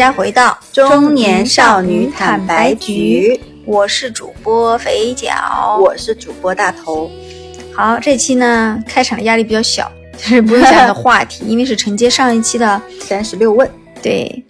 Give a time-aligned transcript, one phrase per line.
[0.00, 7.10] 大家回到中年少女坦白局，我是主播肥脚，我是主播大头。
[7.76, 13.70] 好，这期呢开场压力比较小，就是不用讲的话题， 因为是承接上一期的三十六问。
[14.00, 14.42] 对，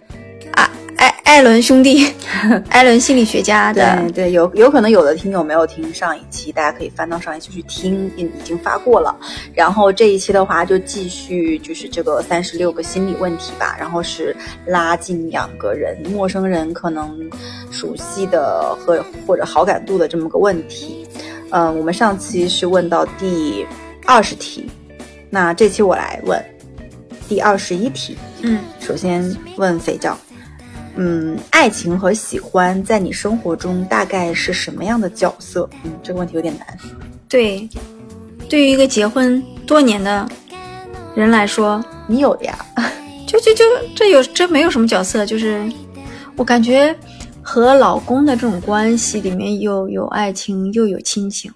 [1.31, 2.13] 艾艾伦兄弟，
[2.67, 9.15] 艾伦心理学家的，对对，有有可能有的听友没有听上一期，大家可以翻到上一期去听，已已经发过了。
[9.53, 17.17] 然后这一期的话就继续就是这个三十六个心理问题吧，然后是拉近两个人陌生人可能
[17.71, 21.07] 熟悉的和或者好感度的这么个问题。
[21.51, 23.65] 嗯，我们上期是问到第
[24.05, 24.69] 二十题，
[25.29, 26.43] 那这期我来问
[27.29, 28.17] 第二十一题。
[28.41, 30.17] 嗯，首先问肥皂，
[30.95, 35.69] 嗯，爱情和喜欢在你生活中大概是什么样的角色？
[35.83, 36.77] 嗯，这个问题有点难。
[37.29, 37.67] 对，
[38.49, 40.27] 对于一个结婚多年的
[41.15, 42.65] 人来说，你有的呀？
[43.25, 43.63] 就就就
[43.95, 45.63] 这有这没有什么角色，就是
[46.35, 46.93] 我感觉
[47.41, 51.49] 和老公的这种关系里面又有爱情又有亲情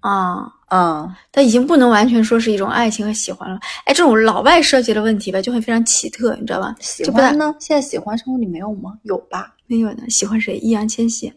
[0.00, 0.50] 啊。
[0.74, 3.60] 嗯，但已经不能完全说是一种爱情和喜欢了。
[3.84, 6.74] 哎，这种老外设计的问题吧，就会非常奇特，你知道吧？
[6.80, 7.54] 喜欢呢？
[7.60, 8.98] 现在喜欢生活里没有吗？
[9.02, 9.54] 有吧？
[9.66, 10.04] 没有呢。
[10.08, 10.56] 喜欢谁？
[10.56, 11.30] 易烊千玺。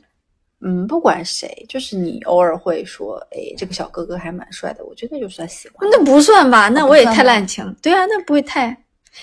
[0.62, 5.90] 嗯，不管谁，就是你偶尔会说，哎，这个小哥哥还蛮帅的，我觉得就算喜欢。
[5.92, 6.70] 那不算吧？
[6.70, 7.76] 那我也太滥情。
[7.82, 8.76] 对啊，那不会太。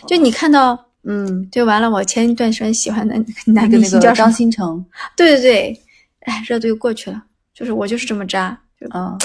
[0.06, 1.90] 就你看到，嗯，就完了。
[1.90, 4.30] 我前一段时间喜欢的那男个那个张明星叫张？
[4.30, 4.84] 新成，
[5.16, 5.82] 对对对，
[6.26, 7.22] 哎，热度又过去了。
[7.54, 8.58] 就是我就是这么渣。
[8.78, 9.18] 就嗯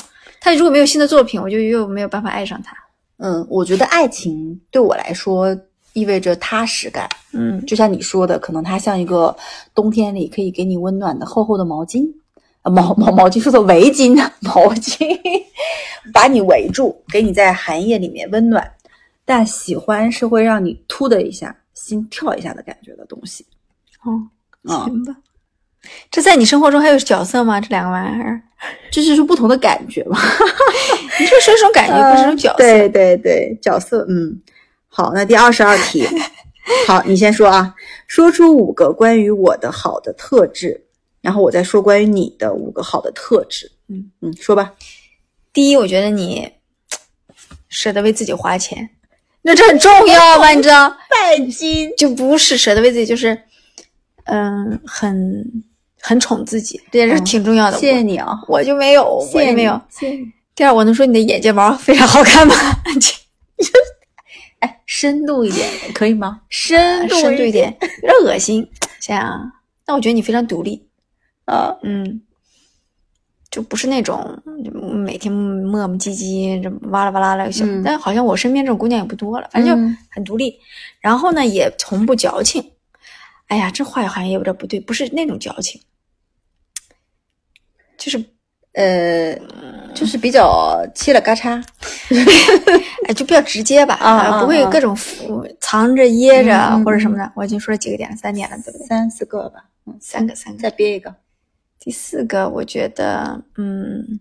[0.48, 2.74] 他如果没有新的作品，我就又没有办法爱上他。
[3.18, 5.54] 嗯，我觉得爱情对我来说
[5.92, 7.10] 意味着踏实感。
[7.34, 9.36] 嗯，就像你说的，可能它像一个
[9.76, 12.10] 冬天里可以给你温暖的厚厚的毛巾，
[12.62, 15.06] 啊毛毛毛巾说的围巾， 毛巾
[16.14, 18.72] 把你围住，给你在寒夜里面温暖。
[19.26, 23.46] 但喜欢是会让你突的一下心跳一下的感觉的东西。
[24.06, 25.14] 哦，啊、行吧。
[26.10, 27.60] 这在你生活中还有角色吗？
[27.60, 28.57] 这两个玩意儿，这
[28.92, 30.20] 就是说不同的感觉嘛。
[31.20, 32.58] 你说是一种感觉，不是一种角色。
[32.64, 34.40] 对对对，角色，嗯，
[34.88, 36.08] 好，那第二十二题，
[36.88, 37.74] 好，你先说啊，
[38.08, 40.86] 说出五个关于我的好的特质，
[41.22, 43.72] 然后我再说关于你的五个好的特质。
[43.90, 44.74] 嗯嗯，说吧。
[45.54, 46.48] 第一，我觉得你
[47.70, 48.88] 舍得为自己花钱，
[49.42, 50.50] 那这很重要吧？
[50.52, 53.36] 你知道，拜金，就不是舍得为自己，就是
[54.26, 55.64] 嗯，很
[56.00, 57.78] 很宠自己，这也是嗯挺重要的。
[57.78, 60.20] 谢谢你啊，我，我就没有，我谢谢就没有。，谢谢。
[60.56, 62.56] 第二，我能说你的眼睫毛非常好看吗？
[64.60, 66.42] 哎，深度一点可以吗？
[66.50, 68.68] 深度深度一点，有点恶心。
[69.00, 69.42] 这样啊，
[69.86, 70.88] 那我觉得你非常独立，
[71.46, 72.22] 啊，嗯，
[73.52, 74.42] 就不是那种
[75.06, 77.52] 每天磨磨唧唧、这哇啦哇啦的。
[77.62, 80.58] 嗯但好像我身边这种姑娘也不多了，反正就嗯很独立。
[81.00, 82.72] 然后呢，也从不矫情。
[83.48, 85.80] 哎呀，这话好像也有点不对，不是那种矫情，
[87.98, 88.24] 就是
[88.74, 89.36] 呃，
[89.96, 91.64] 就是比较切了嘎嚓。
[93.08, 94.96] 哎，就比较直接吧， 啊不会各种
[95.60, 97.32] 藏着掖着或者什么的。
[97.36, 98.88] 我已经说了几个点了，三点了，对不对？
[98.88, 100.60] 三四个吧，嗯，三个，三个。
[100.60, 101.14] 再憋一个。
[101.80, 104.20] 第四个，我觉得，嗯，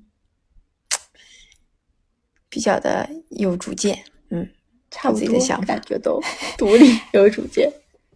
[2.49, 3.99] 比较的有主见，
[4.31, 4.49] 嗯，
[4.91, 6.21] 差不多自己的想法感觉都
[6.57, 7.71] 独立有主见。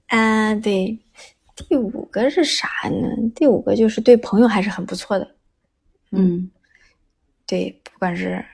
[0.06, 0.98] 啊，对。
[1.69, 3.09] 第五个是啥呢？
[3.34, 5.28] 第五个就是对朋友还是很不错的，
[6.12, 6.50] 嗯，
[7.47, 8.44] 对，不管是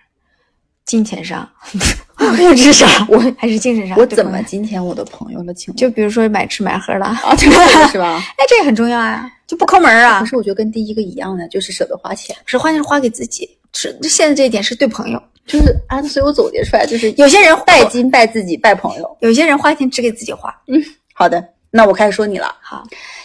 [0.84, 1.48] 金钱上、
[2.20, 5.52] 物质上，我还是精神上，我怎么对朋友今天我的朋友了？
[5.54, 7.56] 请问就比如说买吃买喝了，啊，这个
[7.88, 8.22] 是吧？
[8.38, 19.16] 哎， 这也很重要啊，就不抠门啊可，是我觉得跟第一个一样的，就是舍得花钱，是花钱是花给自己，是现在这一点是对朋友，就是啊，所以我总结出来就是有些人拜金拜自己拜朋友。
[19.20, 20.80] 有些人花钱只给自己花，嗯
[21.14, 22.54] 好的，那我开始说你了。
[22.60, 22.84] 好，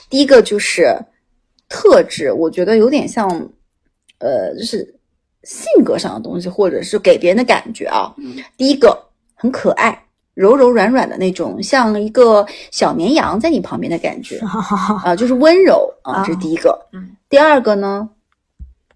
[0.09, 0.97] 第一个就是
[1.69, 3.49] 特质，我觉得有点像，
[4.21, 4.95] 呃，就是
[5.43, 8.13] 性格上的东西，或者是给别人的感觉啊。
[8.17, 8.97] 嗯第一个
[9.35, 14.39] 很可爱，柔柔软软的那种，像一个小绵羊在你旁边的感觉
[15.03, 16.87] 啊、就是温柔啊，啊这是第一个。
[16.93, 18.09] 嗯第二个呢，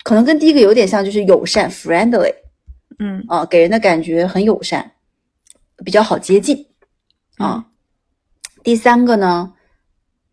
[0.03, 2.33] 可能跟第一个有点像，就是友善 （friendly）
[2.99, 4.91] 嗯啊，给人的感觉很友善，
[5.83, 6.67] 比较好接近
[7.37, 7.65] 啊。
[8.61, 9.53] 第三个呢，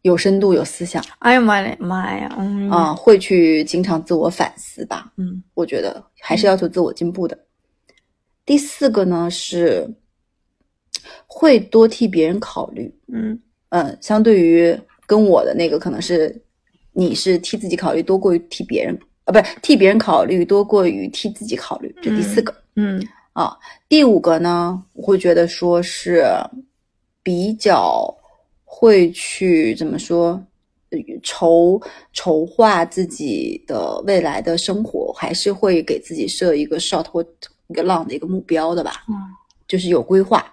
[0.02, 5.12] 有深度、有思想哎呀妈呀妈呀，嗯啊，会去经常自我反思吧。
[5.16, 7.38] 嗯我觉得还是要求自我进步的。
[8.44, 9.88] 第四个呢是
[11.26, 13.38] 会多替别人考虑，嗯
[13.70, 14.76] 嗯，相对于
[15.06, 16.34] 跟我的那个可能是
[16.92, 22.52] 你是替自己考虑多过于替别人啊，不是替别人考虑多过于替自己考虑，这第四个。
[22.74, 23.00] 嗯
[23.32, 23.56] 啊，
[23.88, 26.26] 第五个呢，我会觉得说是
[27.22, 28.12] 比较
[28.74, 30.42] 会去怎么说？
[30.90, 31.80] 呃筹
[32.12, 37.24] 筹划自己的未来的生活，还是会给自己设一个 short 或
[37.68, 39.04] 一个 long 的一个目标的吧？
[39.08, 39.14] 嗯，
[39.66, 40.44] 就是有规划。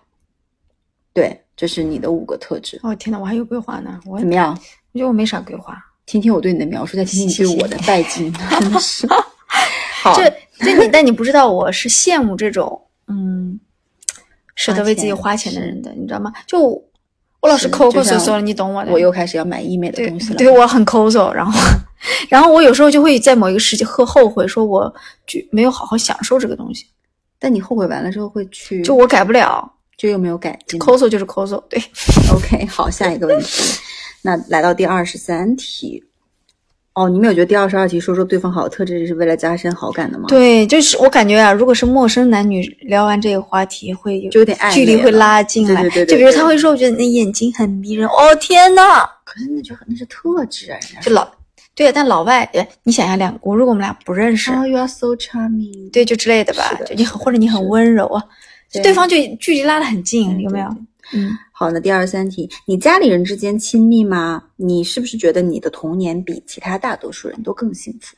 [1.14, 4.52] 对，这是你的五个特质，哦天呐，我还有规划呢，我怎么样？
[4.94, 5.78] 我觉得我没啥规划。
[6.06, 9.06] 听听我对你的描述，再听听你对我的拜金，真的是。
[10.02, 13.60] 好，这这你，但你不知道我是羡慕这种嗯，
[14.56, 16.32] 舍得为自己花钱的人的，你知道吗？
[16.48, 16.82] 就
[17.42, 18.92] 我老是是抠抠搜搜的，你懂我的。
[18.92, 20.36] 我又开始要买医美的东西了。
[20.36, 21.60] 对我很抠搜，然后
[22.28, 24.94] 然后我有时候就会在某一个时期很后悔，说我
[25.26, 26.86] 就没有好好享受这个东西，
[27.40, 30.78] 但你后悔完了之后会去，就我改不了，就又没有改进。
[30.80, 31.82] 抠搜就是抠搜，对。
[32.34, 33.64] OK，好，下一个问题。
[34.22, 36.04] 那来到第二十三题。
[36.96, 45.82] 哦，你没有觉得第二十二题说说对方好的特质是为了加深好感的吗？，对，就是我感觉啊，如果是陌生男女聊完这个话题，会有就有点距离会拉近来。
[45.84, 48.06] 对对对对就比如他会说，我觉得你的眼睛很迷人。
[48.08, 51.26] 哦天呐，可是那就那是特质啊，就老
[51.74, 55.90] 对啊，但老外，哎，你想想两，我如果我们俩不认识，哦，you are so charming。
[55.92, 58.22] 对，就之类的吧，的就你很或者你很温柔啊，
[58.70, 60.68] 就对对方就距离拉得很近，有没有
[61.14, 64.44] 嗯，好，那第二十三题，你家里人之间亲密吗？
[64.56, 68.16] 你是不是觉得你的童年比其他大多数人都更幸福？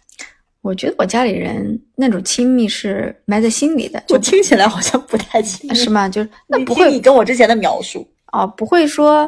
[0.61, 6.07] 我觉得我家里人那种亲密是埋在心里的，就听起来好像不太亲密是吗？
[6.07, 9.27] 就是那那不会你跟我之前的描述，啊，不会说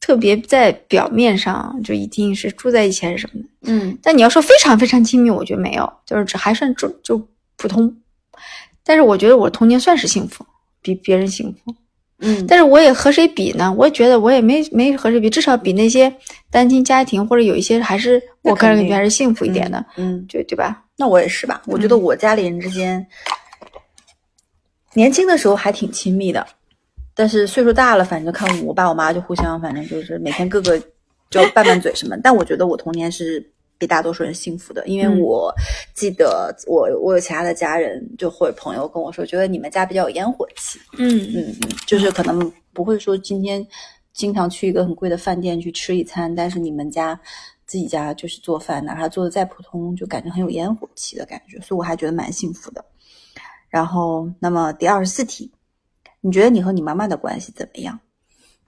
[0.00, 3.48] 特别在表面上就一定是住在一起还是什么的。
[3.62, 7.96] 嗯，但你要说非常非常亲密，我觉得没有，就是只还算就就普通。
[8.84, 10.44] 但是我觉得我童年算是幸福，
[10.82, 11.74] 比别人幸福。
[12.20, 13.72] 嗯，但是我也和谁比呢？
[13.78, 16.12] 我也觉得我也没没和谁比，至少比那些
[16.50, 20.82] 单亲家庭或者有一些还是我个人感觉还是幸福一点的，嗯，对对吧？
[20.96, 21.62] 那我也是吧。
[21.66, 23.06] 我觉得我家里人之间，
[24.94, 26.44] 年轻的时候还挺亲密的，
[27.14, 30.76] 但是岁数大了，反正看我爸我妈就互相，反正就是每天各个
[31.30, 32.16] 就拌拌嘴什么。
[32.20, 35.54] 但我觉得我童年是比大多数人幸福的，因为嗯我
[35.94, 40.78] 记得我我有其他的家人就或者朋友跟我说，觉得你们家比较有烟火气。
[40.98, 43.64] 嗯嗯嗯，就是可能不会说今天
[44.12, 47.18] 经常去一个很贵的饭店去吃一餐，但是你们家
[47.66, 52.84] 自己家就是做饭，哪怕做的再普通，就感觉很有烟火气的感觉，所以我还觉得蛮幸福的。
[53.68, 55.52] 然后，那么第二十四题，
[56.20, 58.00] 你觉得你和你妈妈的关系怎么样？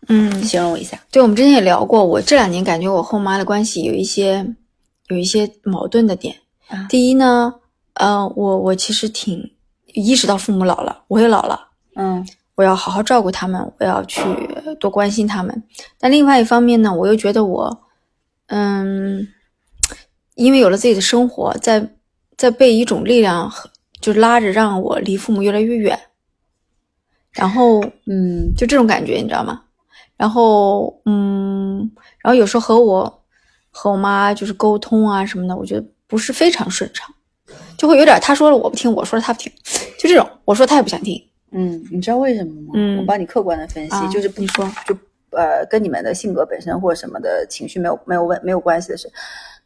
[0.08, 0.98] 嗯，形容一下。
[1.10, 4.46] 对，我们之前也聊过，我这两年感觉我和我妈的关系有一些
[5.10, 6.34] 有一些矛盾的点。
[6.68, 7.54] 啊第一呢，
[7.94, 9.52] 呃，我我其实挺
[9.92, 14.20] 意识到父母老了，我也老了，嗯我要好好照顾他们，我要去
[14.78, 15.62] 多关心他们。
[15.98, 17.82] 但另外一方面呢，我又觉得我，
[18.48, 19.26] 嗯，
[20.34, 21.94] 因为有了自己的生活，在
[22.36, 23.50] 在被一种力量
[24.00, 25.98] 就拉着让我离父母越来越远，
[27.32, 29.62] 然后嗯就这种感觉，你知道吗？
[30.16, 33.19] 然后嗯，然后有时候和我
[33.70, 37.12] 和我妈就是沟通啊什么的，我觉得不是非常顺畅，
[37.78, 39.52] 就会有点她说了我不听，我说了她不听，
[39.98, 41.20] 就这种，我说她也不想听。
[41.52, 42.72] 嗯，你知道为什么吗？
[42.74, 44.96] 嗯我帮你客观的分析，啊就是不你说就
[45.30, 49.10] 呃跟你们的性格本身或者什么的情绪没有没有问没有关系的是，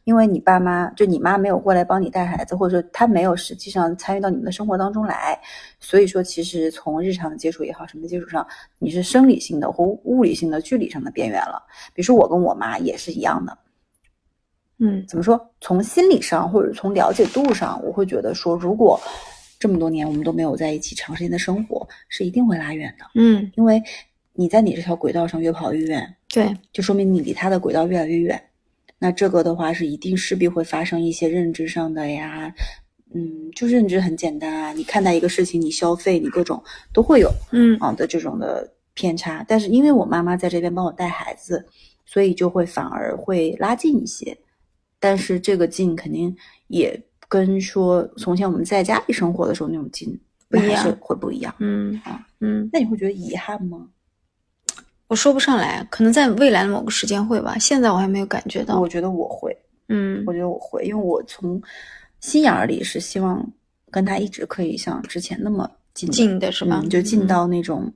[0.03, 5.39] 因为你爸妈就你妈没有过来帮你带孩子，或者说她没有实际上参与到你们的生活当中来，
[5.79, 8.45] 所以说其实从日常的接触也好，什么的接触上，
[8.79, 11.61] 你是生理性的或物理性的距离上的边缘了。
[11.93, 13.55] 比如说我跟我妈也是一样的，
[14.77, 15.39] 嗯怎么说？
[15.61, 18.99] 从心理上或者从了解度上，我会觉得说，如果
[19.57, 23.05] 这么多年我们都没有在一起长时间的生活，是一定会拉远的。
[23.15, 23.81] 嗯，因为
[24.33, 28.41] 你在你这条轨道上越跑越远，对，就说明你离他的轨道越来越远。
[28.99, 32.53] 那这个的话是一定势必会发生一些认知上的呀，
[33.13, 39.45] 嗯，就认知很简单啊，你看待一个事情，你消费，你各种都会有嗯啊的这种的偏差。
[39.47, 41.65] 但是因为我妈妈在这边帮我带孩子，
[42.05, 44.37] 所以就会反而会拉近一些。
[44.99, 46.35] 但是这个近肯定
[46.67, 51.53] 也跟说从前我们在家里生活的时候那种近不一样是会不一样。
[51.59, 53.87] 嗯啊嗯，那你会觉得遗憾吗？
[55.07, 58.87] 我说不上来，可能在未来的某个时间会吧，现在我还没有感觉到我。
[58.89, 59.55] 觉得我会。
[59.89, 61.61] 嗯我觉得我会，因为我从
[62.19, 63.47] 心眼儿里是希望
[63.91, 67.93] 跟他一直可以像之前那么近的近的是吧嗯就近到那种，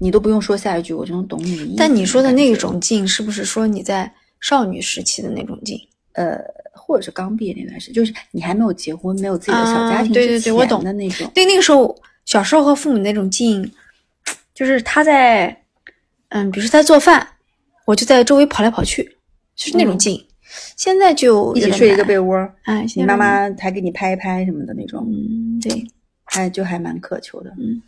[0.00, 1.74] 你都不用说下一句，我就能懂你的意思。
[1.76, 4.10] 但你说的那种，种近，是不是说你在
[4.40, 5.78] 少女时期的那种劲？
[6.12, 6.38] 呃，
[6.72, 11.30] 或者是刚毕业那段时间，就是你还没有结婚、没有自己的小家庭啊对对对我懂的那种。
[11.34, 13.70] 对，那个时候小时候和父母那种劲，
[14.52, 15.56] 就是他在，
[16.30, 17.26] 嗯，比如说他做饭，
[17.86, 19.16] 我就在周围跑来跑去，
[19.54, 20.26] 就是那种嗯近。
[20.76, 25.86] 现在就一起睡一个被窝，哎，你妈妈还给你拍一拍什么的那种，嗯，对，
[26.32, 27.50] 哎就还蛮渴求的。
[27.56, 27.80] 嗯，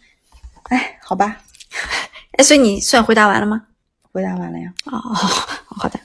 [0.70, 1.38] 哎，好吧，
[2.38, 3.66] 哎，所以你算回答完了吗？
[4.12, 4.72] 回答完了呀。
[4.84, 4.92] 哦，
[5.66, 5.98] 好的，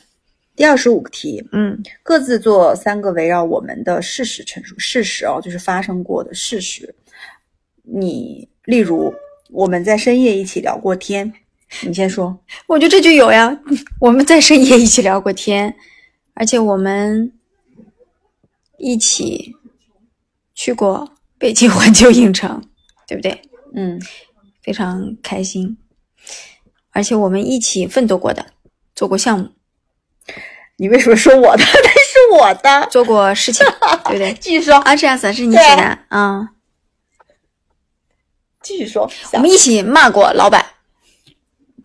[0.58, 4.78] 第二十五个题，嗯各自做三个围绕我们的事实陈述。
[4.80, 6.94] 事实哦，就是发生过的事实。
[7.84, 9.14] 你例如
[9.52, 11.32] 我们在深夜一起聊过天，
[11.84, 12.38] 你先说。
[12.66, 13.58] 我觉得这就有呀。
[14.02, 15.74] 我们在深夜一起聊过天，
[16.34, 17.32] 而且我们
[18.80, 19.56] 一起
[20.56, 22.60] 去过北京环球影城，
[23.08, 23.40] 对不对？
[23.76, 24.02] 嗯，
[24.64, 25.78] 非常开心，
[26.90, 28.44] 而且我们一起奋斗过的，
[28.96, 29.50] 做过项目，
[30.78, 31.64] 你为什么说我的？
[31.84, 32.88] 那是我的。
[32.90, 33.66] 做过事情，
[34.06, 34.34] 对不对？
[34.36, 36.00] 继续说，啊，这样子是你写的？
[36.10, 36.50] 啊、
[38.62, 40.66] 继续说，我们一起骂过老板，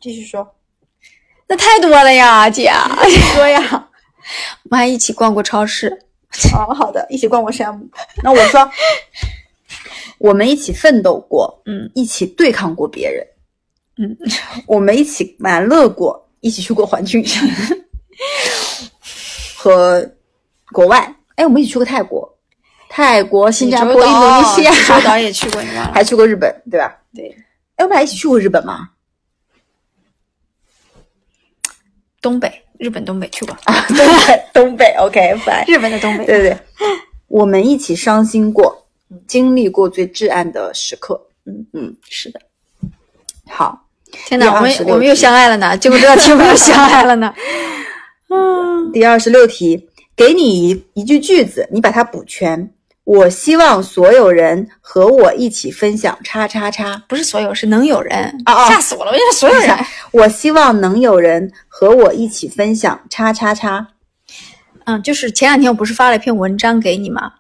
[0.01, 0.55] 继续说，
[1.49, 2.73] 那太多了呀，姐，
[3.09, 3.89] 你说呀。
[4.63, 5.89] 我们还一起逛过超市，
[6.55, 7.85] 哦，好的，一起逛过山姆。
[8.23, 8.71] 那我说，
[10.19, 13.27] 我们一起奋斗过，嗯，一起对抗过别人，
[13.99, 14.17] 嗯，
[14.67, 17.49] 我们一起玩乐过，一起去过环球影城
[19.63, 20.05] 和
[20.73, 21.15] 国外。
[21.37, 22.37] 哎，我们一起去过泰国、
[22.89, 25.69] 泰国、新加坡、印度尼西亚，济州岛也去过，你？
[25.95, 26.97] 还去过日本，对吧？
[27.15, 27.29] 对，
[27.77, 28.89] 哎，我们俩一起去过日本吗？
[32.21, 35.65] 东北，日本东北去过，啊，东北， 东北，OK，拜。
[35.69, 36.59] 日本的东北，对对对，
[37.29, 38.85] 我们一起伤心过，
[39.29, 41.21] 经历过最至暗的时刻。
[41.47, 42.41] 嗯嗯，是的。
[43.49, 43.87] 好，
[44.27, 47.33] 天哪，我们我们又相爱了呢，结果这道题我们又相爱了呢。
[48.33, 52.73] 嗯，第二十六题，给你一一句句子，你把它补全。
[53.05, 57.03] 我希望所有人和我一起分享叉叉叉。
[57.09, 59.11] 不是所有，是能有人啊啊吓死我了！
[59.11, 59.77] 我以为是所有人。
[60.13, 63.87] 我希望能有人和我一起分享叉叉叉。
[64.85, 67.33] 嗯，就是前两天我不是发了一篇文章给你吗？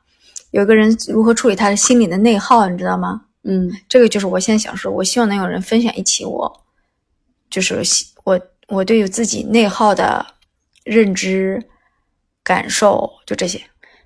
[0.51, 3.23] 有个人如何处理他的心理的内耗，你知道吗？
[3.45, 6.61] 嗯这个就是我现在想说，我希望能有人分享一起我，
[7.51, 7.83] 就是
[8.25, 10.25] 我我对于自己内耗的
[10.85, 11.63] 认知、
[12.43, 13.61] 感受，就这些。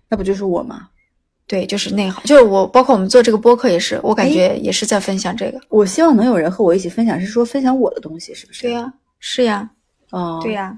[0.09, 0.89] 那不就是我吗？
[1.49, 5.61] 对，就是内耗，就是我，包括我们做这个播客也是，我感觉也是在分享这个。
[5.69, 8.63] 我希望能有人和我一起分享，是说分享我的东西，是不是？
[8.63, 9.71] 对呀、是呀，
[10.11, 10.77] 哦，对呀、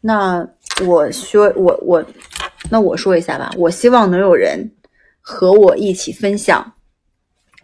[0.00, 0.46] 那
[0.86, 2.02] 我说我我，
[2.70, 3.50] 那我说一下吧。
[3.58, 4.70] 我希望能有人
[5.20, 6.72] 和我一起分享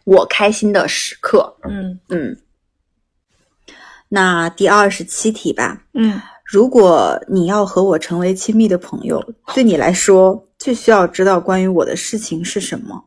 [0.04, 1.56] 我开心的时刻。
[1.62, 2.36] 嗯嗯，
[4.08, 5.82] 那第二十七题吧。
[5.94, 6.20] 嗯，
[6.54, 9.20] 如果你要和我成为亲密的朋友，
[9.56, 13.06] 对你来说最需要知道关于我的事情是什么？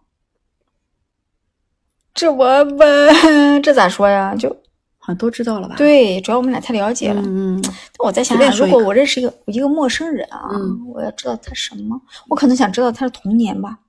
[2.14, 2.84] 这我不，
[3.64, 4.36] 这咋说呀？
[4.36, 4.50] 就
[4.98, 7.24] 好像都知道了吧？，对，主要我们俩太了解了。
[7.26, 13.80] 嗯，但我在想想，如果我认识一个一个陌生人啊，嗯我要知道他什么，我可能想知道他的童年吧。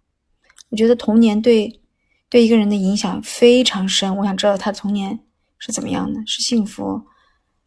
[0.70, 1.80] 我觉得童年对
[2.28, 5.18] 对一个人的影响非常深，我想知道他的童年
[5.58, 7.02] 是怎么样的，是幸福，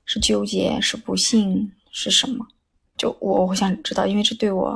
[0.05, 2.45] 是纠结，是不幸，是什么？
[2.98, 4.75] 就我我想知道，因为这对我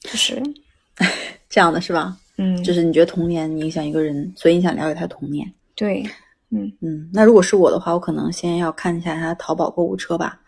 [0.00, 0.42] 就是
[1.48, 2.16] 这样的是吧？
[2.36, 5.50] 嗯，就是你觉得童年影响一个人，所以你想了解他童年。
[5.76, 6.04] 对，
[6.50, 10.38] 嗯嗯，那如果是我的话，我可能先要看一下他淘宝购物车吧，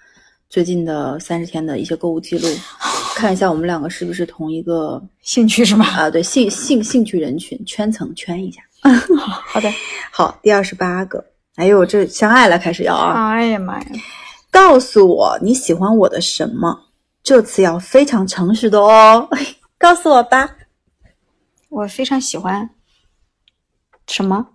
[0.51, 2.49] 最近的三十天的一些购物记录，
[3.15, 5.85] 看一下我们两个是不是同一个 兴趣是吧？
[5.87, 6.11] 啊？
[6.11, 8.61] 对，兴兴兴趣人群圈层圈一下。
[9.47, 9.73] 好的。
[10.13, 13.31] 好，第二十八个，哎呦，这相爱了，开始要啊！
[13.31, 13.87] 哎呀妈呀！
[14.57, 16.87] 告诉我你喜欢我的什么？
[17.23, 19.29] 这次要非常诚实的哦，
[19.77, 20.57] 告诉我吧。
[21.69, 22.71] 我非常喜欢
[24.07, 24.47] 什么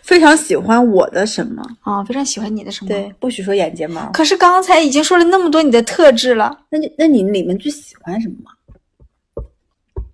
[0.00, 1.62] 非常喜欢我的什么？
[1.82, 2.88] 啊、非常喜欢你的什么？
[2.88, 4.10] 对，不许说眼睫毛。
[4.12, 8.50] 可是刚才已经说了那么多你的特质了，那你那你里面最喜欢什么吗？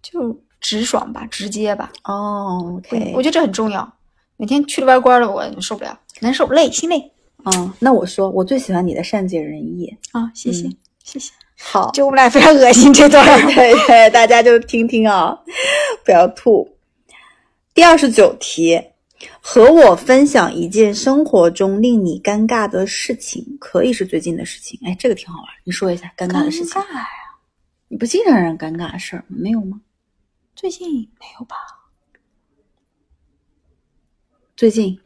[0.03, 1.93] 就直爽吧，直接吧。
[2.03, 3.89] 哦，OK，我觉得这很重要。
[4.37, 7.13] 每天去了弯弯的，我受不了，难受，累，心累
[7.45, 9.97] 嗯，那我说，我最喜欢你的善解人意。
[10.13, 10.31] 啊！
[10.35, 11.33] 谢谢，嗯谢谢。
[11.59, 13.25] 好，就我们俩非常恶心这段。
[13.55, 15.39] 对对，大家就听听啊，
[16.05, 16.69] 不要吐。
[17.75, 18.83] 第二十九题，
[19.41, 24.81] 和我分享一件生活中令你尴尬的事情，可以是最近的事情。
[24.85, 26.81] 哎，这个挺好玩，你说一下尴尬的事情。
[26.81, 26.87] 呀！
[27.89, 29.25] 你不经常让人尴尬的事儿？
[29.29, 29.81] 没有吗？
[30.55, 31.57] 最近没有吧？
[34.57, 34.99] 最近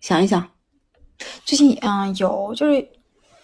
[0.00, 0.50] 想一想，
[1.44, 2.88] 最近嗯有，就是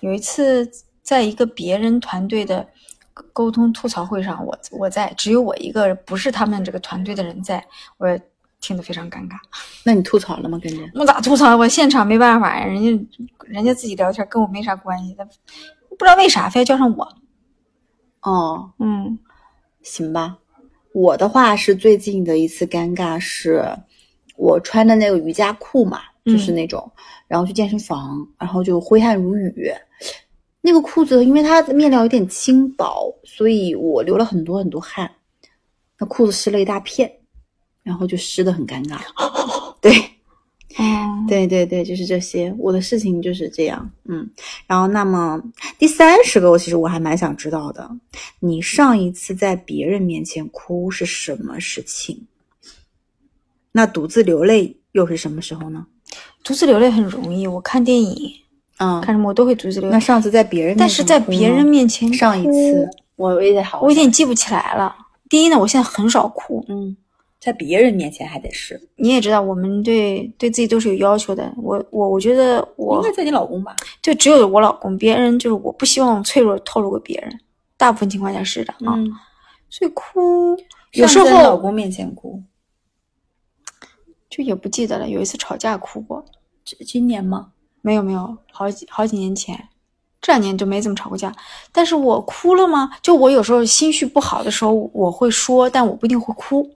[0.00, 0.68] 有一次
[1.02, 2.66] 在一个别人团队的
[3.32, 7.64] 沟通吐槽会上，我我在，只有我一个不是他们这个团队的人在，
[7.98, 8.20] 我也
[8.60, 9.36] 听得非常尴尬。
[9.84, 10.58] 那你吐槽了吗？
[10.62, 10.90] 跟人？
[10.94, 11.56] 我咋吐槽？
[11.56, 13.06] 我现场没办法呀，人家
[13.46, 17.14] 人家自己聊天跟我没啥关系，他不知道为啥非要叫上我。
[18.22, 19.18] 哦，嗯
[19.82, 20.38] 行吧。
[20.92, 23.64] 我的话是最近的一次尴尬是，
[24.36, 26.92] 我穿的那个瑜伽裤嘛，嗯就是那种，
[27.26, 29.72] 然后去健身房，然后就挥汗如雨。
[30.60, 35.08] 那个裤子因为它的面料有点轻薄，所以我流了很多很多汗，
[35.96, 37.10] 那裤子湿了一大片，
[37.84, 38.98] 然后就湿的很尴尬。
[39.80, 39.92] 对，
[40.76, 44.28] 哦，对对对，就是这些，我的事情就是这样，嗯。
[44.66, 45.40] 然后，那么
[45.78, 47.88] 第三十个，我其实我还蛮想知道的，
[48.40, 52.26] 你上一次在别人面前哭是什么事情？
[53.70, 55.86] 那独自流泪又是什么时候呢？
[56.46, 58.16] 独自流泪很容易，我看电影
[58.78, 59.92] 嗯，看什么我都会独自流泪。
[59.92, 64.94] 那上次在别人但是在别人面前上一次，我也得好好我有点记不起来了。
[65.28, 66.96] 第一呢，我现在很少哭，嗯，
[67.40, 71.52] 在别人面前还得是，你也知道，我们对对自己都是有要求的。
[71.56, 73.74] 我我我觉得我应该在你老公吧？
[74.00, 77.40] 就只有我老公，别人就是我不希望脆弱透露给别人，
[77.76, 78.94] 大部分情况下是的啊。
[78.94, 79.10] 嗯，
[79.68, 80.56] 所以哭
[80.92, 82.40] 有时候在老公面前哭，
[84.30, 85.08] 就也不记得了。
[85.08, 86.35] 有一次吵架哭过，这
[86.84, 87.52] 今年吗？
[87.82, 89.68] 没有没有，好几好几年前，
[90.20, 91.32] 这两年就没怎么吵过架。
[91.70, 92.90] 但是我哭了吗？
[93.00, 96.68] 就我有时候心绪不好的时候，我会说，但我不一定会哭。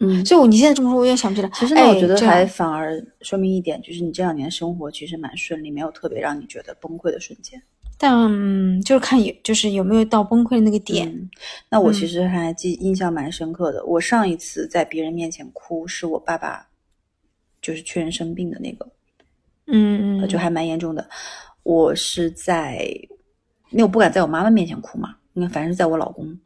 [0.00, 1.50] 嗯，所以我你现在这么说，我也想不起来。
[1.54, 7.62] 其实呢，哎我觉得还反而说明一点，就是你这两年生活其实蛮顺利，没有特别让你觉得崩溃的瞬间。
[7.98, 11.06] 但、嗯、就是看有就是有没有到崩溃的那个点。
[11.08, 11.30] 嗯，
[11.68, 13.84] 那我其嗯实还记印象蛮深刻的。
[13.84, 16.66] 我上一次在别人面前哭，是我爸爸
[17.60, 18.88] 就是确认生病的那个，
[19.66, 21.08] 嗯嗯，呃就还蛮严重的。
[21.62, 22.84] 我是在，
[23.70, 26.38] 因为我不敢在我妈妈面前哭嘛，因为凡是在我老公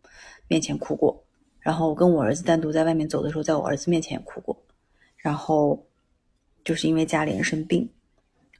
[0.48, 1.22] 面前哭过。
[1.58, 4.56] 然后我跟我儿子单独在外面走的时候，在我儿子面前也哭过。
[5.16, 5.84] 然后
[6.64, 7.88] 就是因为家里人生病，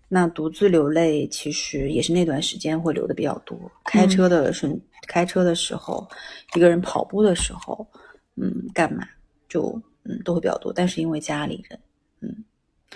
[0.09, 3.57] 那独自流泪，其实也是那段时间会流的比较多。
[3.85, 6.09] 开车的瞬，开车的时候，
[6.57, 7.87] 一个人跑步的时候，
[8.35, 9.07] 嗯，干嘛
[9.49, 10.73] 就嗯都会比较多。
[10.73, 11.79] 但是因为家里人，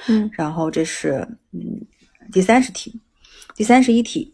[0.07, 1.81] 嗯然后这是嗯
[2.33, 2.98] 第三十题，
[3.55, 4.33] 第三十一题，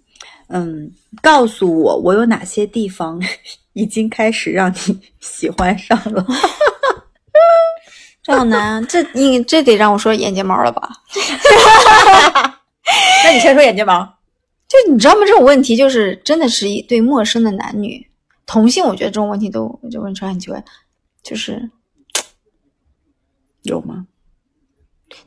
[0.48, 0.90] 嗯，
[1.22, 3.20] 告诉我我有哪些地方
[3.72, 6.24] 已经开始让你喜欢上了？
[8.22, 10.90] 这好难，这你这得让我说眼睫毛了吧？
[13.24, 14.14] 那你先说眼睫毛。
[14.68, 15.20] 就你知道吗？
[15.24, 18.04] 这种问题就是真的是一对陌生的男女
[18.46, 20.62] 同性，我觉得这种问题都就问出来很奇怪，
[21.22, 21.70] 就是
[23.62, 24.04] 有吗？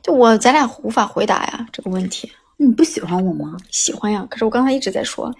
[0.02, 2.30] 就我咱俩无法回答呀这个问题。
[2.56, 3.56] 你不喜欢我吗？
[3.70, 5.34] 喜欢呀，可是我刚才一直在说，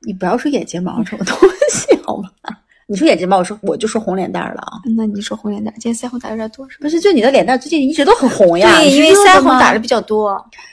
[0.00, 1.36] 你不要说眼睫毛这种东
[1.70, 2.30] 西好吗？
[2.86, 4.80] 你说眼睫毛，我说我就说红脸蛋儿了啊。
[4.96, 6.82] 那你说红脸蛋，今天腮红打的有点多是吧？
[6.82, 8.76] 不是，就你的脸蛋最近一直都很红呀。
[8.76, 10.30] 对，因为腮红打的比较多。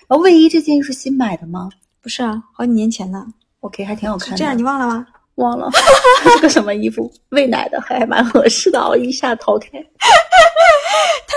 [0.07, 1.69] 然后卫衣这件是新买的吗
[2.01, 3.25] 不是啊，好几年前的。
[3.61, 4.37] ？OK，还挺好看的。
[4.37, 5.07] 这样你忘了吗？
[5.35, 5.69] 忘了
[6.35, 9.67] 是个什么衣服，喂奶的还蛮合适的我，一下逃开。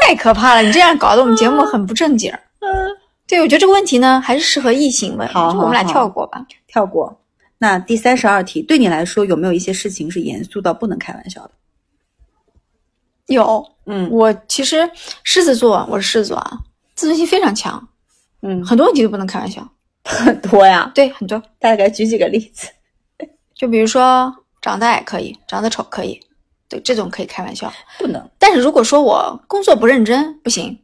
[0.02, 0.62] 太可怕了！
[0.62, 2.38] 你这样搞得我们节目很不正经儿。
[2.61, 2.68] 嗯，
[3.26, 6.44] 对，我觉得这个问题呢，还是适合异性问，好就我们俩跳过吧。
[6.66, 7.20] 跳过。
[7.59, 11.50] 那第三十二题，对你来说有没有一些事情是严肃到不能开玩笑的？
[13.26, 14.88] 有，嗯我其实
[15.24, 16.59] 狮子座，我是狮子座啊，
[16.94, 17.88] 自尊心非常强，
[18.42, 19.66] 嗯，很多问题都不能开玩笑。
[20.04, 22.68] 很 多呀，对，很多，大概举几个例子。
[23.57, 26.21] 就比如说长得矮可以，长得丑可以，
[26.69, 27.73] 对，这种可以开玩笑。
[27.99, 28.31] 不能。
[28.38, 30.79] 但是如果说我工作不认真，不行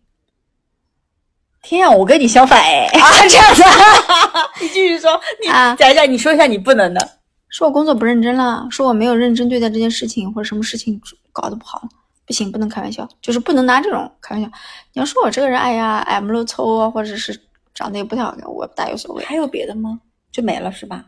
[1.62, 2.86] 天啊，我跟你相反哎！
[2.98, 3.62] 啊，这样子。
[4.60, 7.08] 你继续说，你啊讲一下，你说一下你不能的。
[7.50, 11.00] 说我工作不认真了，说我没有认真对待这件事情，或者什么事情
[11.32, 11.88] 搞得不好了，
[12.26, 14.50] 不行，不能开玩笑，就是不能拿这种开玩笑。
[14.94, 17.38] 你要说我这个人，哎呀，矮不溜凑啊，或者是
[17.74, 20.00] 长得也不太好看，我大有所谓还有别的吗？
[20.32, 21.04] 就没了是吧？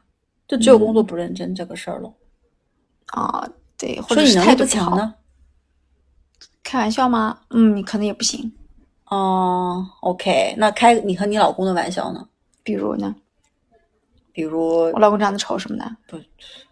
[0.49, 2.13] 就只有工作不认真这个事儿了。
[3.07, 3.49] 啊。
[3.77, 5.15] 对，或者是态度不好，不强呢？
[6.63, 7.37] 开玩笑吗？
[7.51, 8.51] 嗯，你可能也不行。
[9.07, 12.27] 哦，OK，那开你和你老公的玩笑呢？
[12.63, 13.13] 比如呢，
[14.33, 16.17] 比如我老公长得丑什么的，不，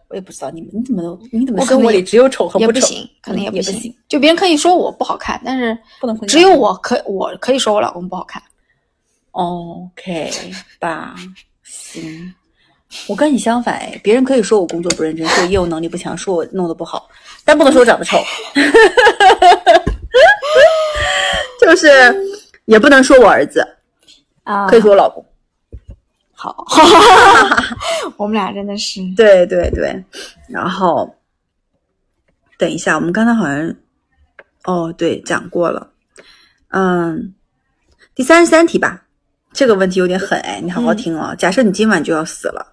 [0.09, 2.61] 我也不知道你们你怎么你怎么我可能也生活里只有丑和丑？
[2.61, 3.73] 也不行，可能嗯也不行。
[3.75, 8.41] 也不行就别人可以说我不好看，但是不能只有我可我可以说我老公不好看。
[9.33, 10.31] OK
[10.79, 11.17] 吧，
[11.65, 12.33] 行。
[13.09, 17.09] 我跟你相反哎，别人可以说我工作不认真，说我业务能力不强，说我弄得不好，
[17.45, 18.19] 但不能说我长得丑，
[21.61, 21.89] 就是
[22.67, 23.67] 也不能说我儿子，
[24.45, 25.25] 啊，可以说我老公。
[26.35, 26.65] 好，
[28.19, 30.05] 我们俩真的是对对对，
[30.49, 31.15] 然后
[32.59, 33.75] 等一下，我们刚才好像
[34.65, 35.89] 哦，对，讲过了。
[36.71, 37.33] 嗯，
[38.15, 39.05] 第三十三题吧，
[39.53, 41.33] 这个问题有点狠哎，你好好听哦。
[41.39, 42.72] 假设你今晚就要死了，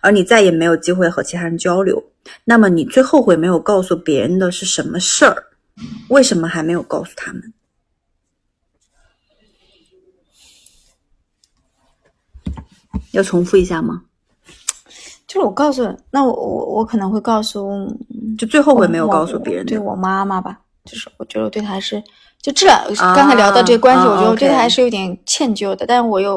[0.00, 2.04] 而你再也没有机会和其他人交流，
[2.44, 5.46] 那么你最后悔没有告诉别人的是什么事儿？
[6.08, 7.52] 为什么还没有告诉他们？
[13.12, 14.02] 要重复一下吗？
[15.26, 17.88] 就是我告诉，那我我我可能会告诉，
[18.38, 19.66] 就最后悔没有告诉别人。
[19.66, 22.02] 对我妈妈吧，就是我觉得我对她还是
[22.40, 22.66] 就这
[23.14, 26.34] 刚才聊到这个关系，我觉得我对她还是有点歉疚的，但是我又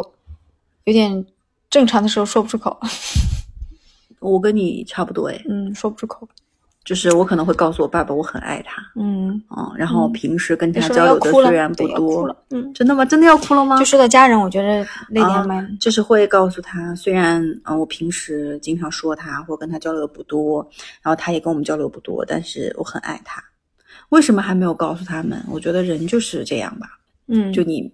[0.85, 1.25] 有点。
[1.69, 2.79] 正常的时候说不出口，
[4.19, 6.27] 我跟你差不多哎，嗯，说不出口，
[6.83, 13.05] 就是我可能会告诉我爸爸我很爱他，嗯，嗯，然后嗯平时跟他说交流的虽然不多，，嗯，真的吗？
[13.05, 13.77] 真的要哭了吗？
[13.77, 20.67] 就说到家人，我觉得泪啊点蛮，就是会告诉他，虽然嗯、呃我平时经常说他或跟他交流的不多，
[21.01, 23.43] 然后他也跟我们交流不多，但是我很爱他。
[24.09, 25.39] 为什么还没有告诉他们？
[25.47, 26.87] 我觉得人就是这样吧，
[27.27, 27.93] 嗯，就你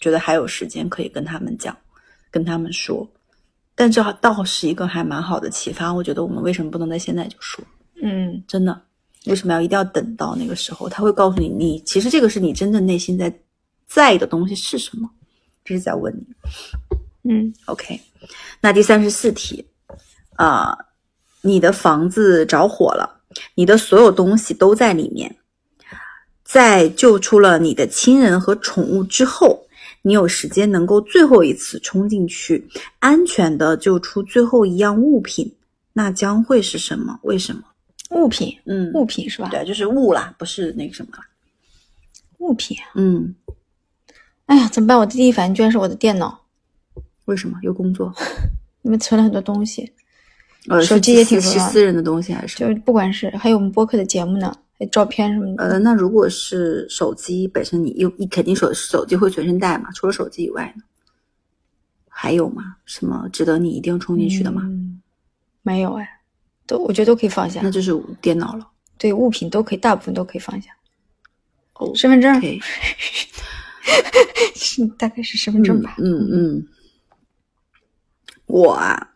[0.00, 1.76] 觉得还有时间可以跟他们讲，
[2.30, 3.08] 跟他们说，
[3.74, 5.92] 但这倒是一个还蛮好的启发。
[5.92, 7.64] 我觉得我们为什么不能在现在就说？
[8.02, 8.80] 嗯真的，
[9.26, 10.88] 为什么要一定要等到那个时候？
[10.88, 13.32] 他会告诉你，你其实这个是你真正内心在
[13.86, 15.08] 在意的东西是什么，
[15.64, 16.26] 这是在问你。
[17.30, 18.00] 嗯 OK，
[18.60, 19.66] 那第三十四题
[20.36, 20.76] 啊、
[21.42, 23.20] 你的房子着火了，
[23.54, 25.36] 你的所有东西都在里面，
[26.44, 29.66] 在救出了你的亲人和宠物之后，
[30.02, 32.66] 你有时间能够最后一次冲进去，
[32.98, 35.54] 安全的救出最后一样物品，
[35.92, 37.18] 那将会是什么？
[37.22, 37.62] 为什么？
[38.10, 39.48] 物品嗯，物品是吧？
[39.50, 41.26] 对，就是物啦，不是那个什么啦。
[42.38, 43.34] 物品，嗯，
[44.46, 44.96] 哎呀，怎么办？
[44.96, 46.40] 我的第一反应居然是我的电脑，
[47.26, 48.10] 为什么有工作？
[48.82, 49.92] 因为存了很多东西，
[50.68, 52.56] 呃，手机也挺重要的是私人的东西还是？
[52.56, 59.90] 就是不管是还有我们播客的节目呢，照片什么的，呃，那如果是手机本身你，又你肯定手手机会随身带嘛？
[59.92, 60.82] 除了手机以外呢，
[62.08, 62.76] 还有吗？
[62.84, 64.62] 什么值得你一定冲进去的吗？
[64.64, 65.00] 嗯，
[65.62, 66.08] 没有哎，
[66.66, 68.68] 都我觉得都可以放下那，就是电脑了。
[68.96, 70.70] 对物品都可以，大部分都可以放下。
[71.74, 72.40] 哦身份证
[74.54, 75.96] 是大概是身份证吧？
[75.98, 76.66] 嗯嗯，
[78.46, 79.14] 我啊，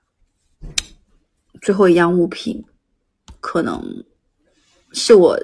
[1.61, 2.65] 最后一样物品
[3.41, 4.05] 可能
[4.93, 5.39] 是我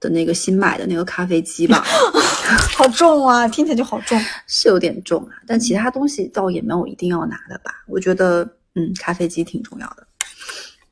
[0.00, 1.84] 的那个新买的那个咖啡机吧，
[2.76, 4.18] 好重啊，听起来就好重。
[4.46, 7.72] 是有点重啊，但其他东西倒也没有一定要拿的吧。
[7.86, 8.42] 我觉得，
[8.74, 10.06] 嗯，咖啡机挺重要的。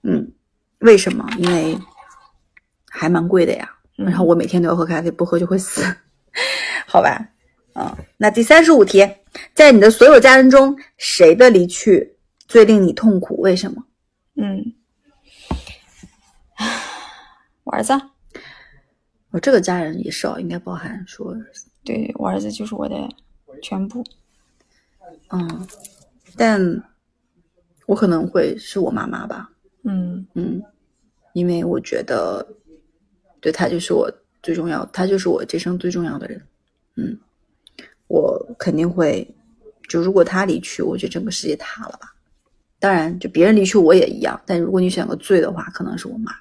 [0.03, 0.31] 嗯，
[0.81, 1.27] 为什么？
[1.39, 1.79] 因为
[2.91, 3.71] 还蛮贵的呀。
[3.97, 5.83] 嗯然后我每天都要喝咖啡，不喝就会死，
[6.85, 7.17] 好吧？
[7.77, 9.09] 嗯、那第三十五题，
[9.55, 12.17] 在你的所有家人中，谁的离去
[12.49, 13.41] 最令你痛苦？
[13.41, 13.85] 为什么？
[14.37, 14.65] 嗯，
[17.65, 18.11] 我儿子，啊
[19.31, 21.35] 我这个家人也是哦，应该包含说，
[21.83, 22.97] 对我儿子就是我的
[23.63, 24.05] 全部。
[25.31, 25.67] 嗯，
[26.37, 26.61] 但
[27.87, 29.51] 我可能会是我妈妈吧。
[29.83, 30.63] 嗯嗯，
[31.33, 32.47] 因为我觉得，
[33.41, 34.11] 对他就是我
[34.43, 36.41] 最重要，他就是我这生最重要的人。
[36.97, 37.19] 嗯，
[38.07, 39.29] 我肯定会，
[39.89, 42.15] 就如果他离去，我觉得整个世界塌了吧。
[42.79, 46.33] 当然，就别人离去我也一样，但如果你选个最的话，可能是我妈。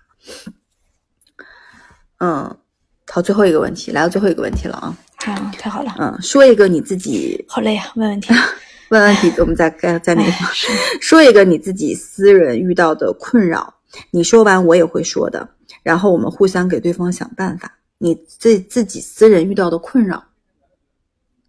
[2.24, 2.58] 嗯，
[3.06, 4.98] 好，最后一个问题，来到最后一个问题了啊。
[5.26, 8.34] 啊，太好了，嗯，说一个你自己好累啊，问问题。
[8.90, 10.32] 问问题，我们再再在那个
[11.02, 13.74] 说一个你自己私人遇到的困扰，
[14.12, 15.50] 你说完我也会说的，
[15.82, 17.78] 然后我们互相给对方想办法。
[17.98, 20.24] 你自自己私人遇到的困扰，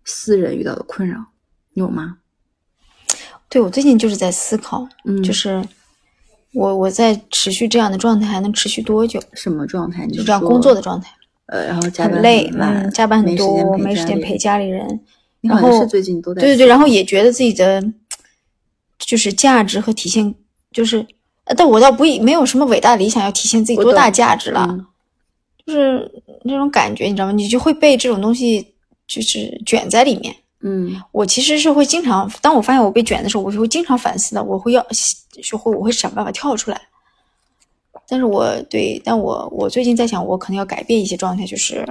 [0.05, 1.25] 私人遇到的困扰
[1.75, 2.17] 有吗？
[3.49, 5.63] 对我最近就是在思考，嗯就是
[6.55, 9.21] 我我在持续这样的状态还能持续多久？
[9.33, 10.07] 什么状态？
[10.07, 11.11] 就这样工作的状态，
[11.47, 15.01] 呃，然后加班很累，晚嗯，加班很多，没没时间陪家家里人，
[15.41, 17.83] 你然后好像是最近都在对对对，然后也觉得自己的
[18.99, 20.35] 就是价值和体现，
[20.73, 21.05] 就是，
[21.45, 24.87] 呃但我倒不没有什么伟大的理想要体现自己多大价值了，嗯
[25.67, 27.33] 就是那种感觉，你知道吗？
[27.33, 28.75] 你就会被这种东西
[29.09, 30.35] 就是卷在里面。
[30.67, 36.81] 嗯我其实是会经常，当我发现我被卷的时候，我就会经常反思的，我会要学会我会想办法跳出来。
[38.09, 41.87] 但是我对，但我我最近在想，我可能要改变一些状态，就是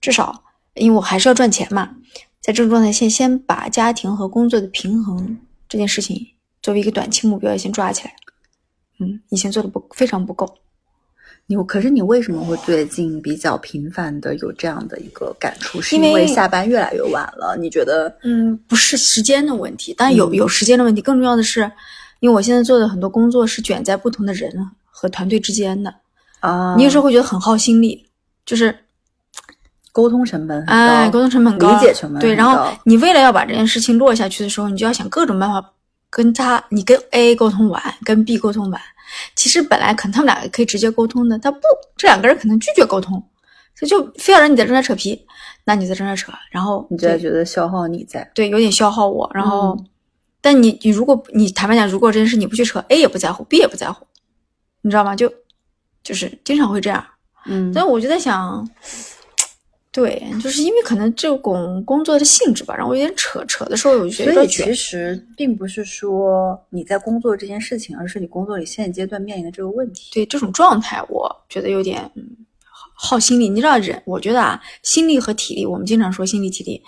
[0.00, 0.42] 至少
[0.74, 1.96] 因为我还是要赚钱嘛，
[2.40, 5.36] 在这种状态先先把家庭和工作的平衡
[5.68, 6.28] 这件事情
[6.62, 8.14] 作为一个短期目标，先抓起来。
[9.00, 10.58] 嗯，以前做的不非常不够。
[11.50, 15.82] 你可是你为什么会最近比较频繁的有这样的一个感触？
[15.82, 17.56] 是因为下班越来越晚了？
[17.58, 18.08] 你觉得？
[18.22, 21.02] 嗯，不是时间的问题，但有嗯有时间的问题。
[21.02, 21.68] 更重要的是，
[22.20, 24.48] 因为我现在做的很多工作是卷在不同的人
[24.84, 25.92] 和团队之间的，
[26.38, 28.06] 啊，你有时候会觉得很耗心力，
[28.46, 28.72] 就是
[29.90, 32.30] 沟通成本哎，沟通成本高，理解成本对。
[32.30, 35.72] 很然后高你为了要把这件事情落下去的时候，你就要想各种办法
[36.08, 38.80] 跟他，你跟 A 沟通完，跟 B 沟通完。
[39.34, 41.60] 其实本来可能他们俩可以直接沟通的，他不，
[41.96, 43.22] 这两个人可能拒绝沟通，
[43.74, 45.26] 所以就非要让你在这儿扯皮，
[45.64, 49.30] 那你在这儿扯，然后你就对觉得消耗你在，对，有点消耗我。
[49.34, 49.86] 然后，嗯
[50.42, 54.06] 但你你如果你坦白讲，如果这件事你不去扯，A 也不在乎，B 也不在乎，
[54.80, 55.14] 你知道吗？
[55.14, 55.30] 就
[56.02, 57.04] 就是经常会这样。
[57.44, 58.66] 嗯但我就在想，
[59.92, 64.72] 对，就是因为可能这种工作的性质吧，让我有点扯扯的时候，我就觉得所以其。
[64.72, 70.10] 实并不是说你在工作这件事情，而是你工作里现阶段面临的这个问题。
[70.12, 72.24] 对这种状态，我觉得有点嗯
[72.94, 73.48] 耗心力。
[73.48, 76.80] 你知道人，我觉得啊，心力和体力，我们经常说心力、体力。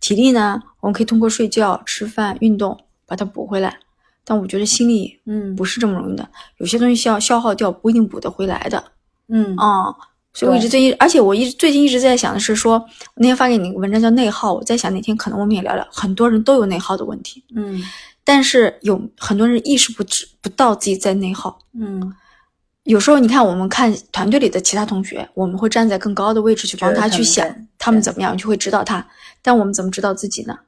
[0.00, 3.78] 体力呢，我们可以通过睡觉、吃饭、运动把它补回来，
[4.24, 8.82] 但我觉得心力嗯不是这么容易的，有些东西需要消耗掉，不一定补得回来的。
[9.28, 9.94] 嗯啊、
[10.36, 17.80] 所以我一直最近，而且我一直最近一直在想的是说，那天发给你个文章叫内耗，我在想哪天可能我们也聊聊，很多人都有内耗的问题，嗯
[18.22, 21.58] 但是有很多人意识不知不到自己在内耗。
[21.72, 22.12] 嗯，
[22.82, 29.06] 有时候你看，我们看团队里的其他同学，我们会站在更高的位置去帮他去想他们怎么样，就会指导他。
[29.40, 30.58] 但我们怎么指导自己呢？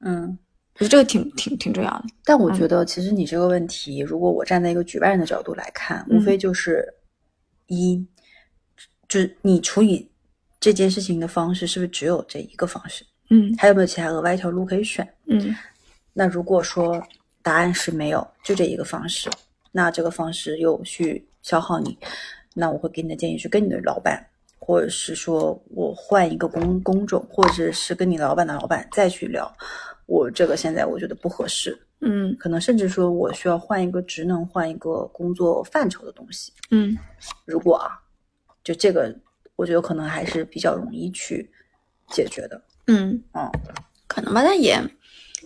[0.00, 0.38] 嗯。
[0.80, 2.04] 我觉得这个挺挺挺重要的。
[2.24, 6.86] 但我觉得，其实你这个问题，如果我站在一个局外人的角度来看，无嗯非就是
[7.66, 8.06] 一，
[9.08, 10.10] 就是你处理
[10.60, 13.04] 这件事情的方式是不是只有这一个方式？
[13.30, 15.06] 嗯还有没有其他额外一条路可以选？
[15.26, 15.54] 嗯
[16.12, 17.00] 那如果说
[17.42, 19.30] 答案是没有，就这一个方式，
[19.70, 21.96] 那这个方式又去消耗你，
[22.54, 24.22] 那我会给你的建议是跟你的老板，
[24.58, 29.50] 或者是说我换一个工工种，或者是跟你老板的老板再去聊。
[30.06, 36.52] 我这个现在我觉得不合适，嗯可能甚至说我需要换一个职能，换一个工作范畴的东西。
[36.70, 36.96] 嗯
[37.44, 38.00] 如果啊，
[38.68, 39.10] 就这个，
[39.56, 41.50] 我觉得可能还是比较容易去
[42.10, 42.62] 解决的。
[42.86, 43.50] 嗯，嗯，
[44.06, 44.78] 可能吧，但也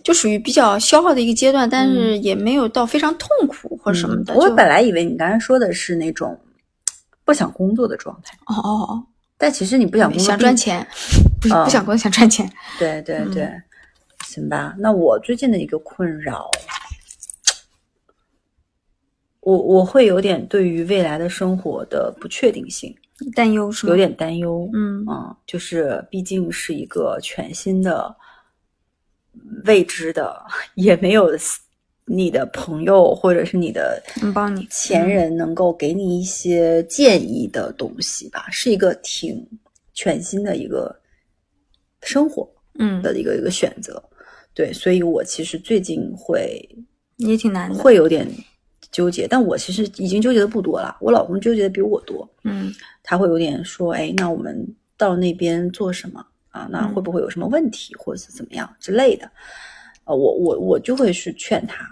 [0.03, 4.33] 就属于比较消耗的一个阶段，但是也没有到非常痛苦或什么的。
[4.33, 6.37] 嗯我本来以为你刚才说的是那种
[7.23, 9.03] 不想工作的状态，哦哦哦，
[9.37, 10.53] 但其实你不想工作，想赚。
[10.53, 10.85] 钱，
[11.39, 12.51] 不不想工作，想赚钱。
[12.77, 13.49] 对对嗯对，
[14.25, 14.75] 行吧。
[14.77, 16.51] 那我最近的一个困扰，
[19.39, 22.93] 我我会有点对于未来的生活的不确定性
[23.35, 23.91] 担忧是吗？
[23.91, 24.69] 有，点担忧。
[24.73, 28.15] 嗯嗯，就是毕竟是一个全新的、
[29.65, 30.43] 未知的，
[30.75, 31.29] 也没有
[32.05, 39.47] 你的朋友或者是你的能帮你前人能够给你一些建议的东西吧，是一个挺
[39.93, 40.93] 全新的一个
[42.01, 42.49] 生活
[42.79, 44.03] 嗯，的一个一个选择。
[44.53, 46.67] 对，所以我其实最近会
[47.17, 47.79] 也挺难的。
[47.79, 48.27] 会有点
[48.93, 52.25] 纠结，但我其实已经纠结的不多了，我老公纠结的比我多。
[52.43, 56.67] 嗯他会有点说，哎，那我们到那边做什么啊？
[56.71, 59.29] 那嗯会不会有什么问题，或者是怎么样之类的？
[60.05, 61.85] 呃，我我我就会去劝他，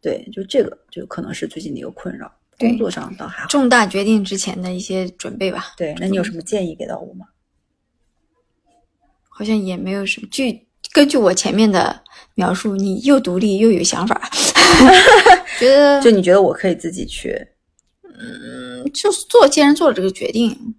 [0.00, 3.48] 对，就这个就可能是最近的一个困扰，工作上倒还好。
[3.48, 7.26] 重大决定之前的一些准备吧，对，那你有什么建议给到我吗？
[9.28, 10.28] 好像也没有什么。
[10.30, 12.02] 据根据我前面的
[12.34, 14.30] 描述，你又独立又有想法，
[15.58, 17.34] 觉得就你觉得我可以自己去？
[18.20, 20.74] 嗯，就是做，既然做了这个决定，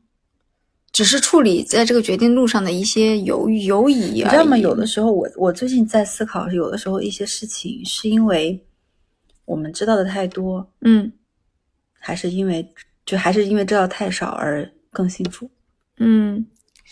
[0.91, 4.57] 只是处理在这个决定路上的一些犹豫、犹疑你知道吗？
[4.57, 8.61] 有的时候我我最近在思考，有的时候一些事情是因为
[9.45, 11.11] 我们知道的太多，嗯
[11.97, 12.67] 还是因为
[13.05, 15.49] 就还是因为知道太少而更幸福？
[15.97, 16.45] 嗯